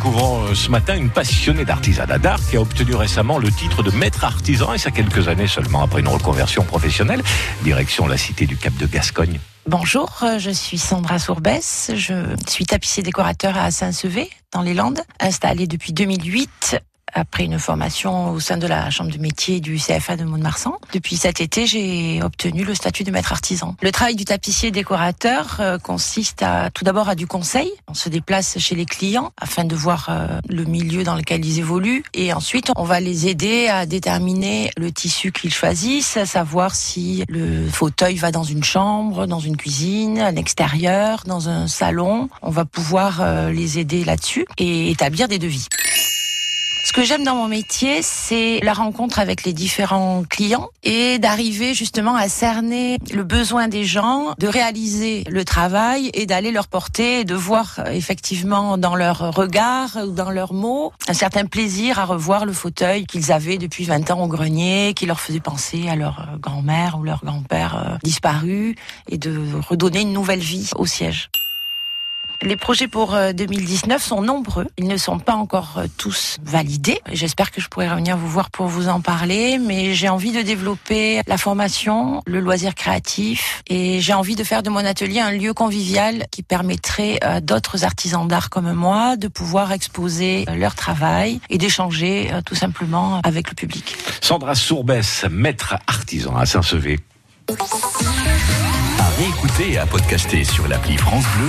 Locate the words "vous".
78.16-78.28, 78.66-78.88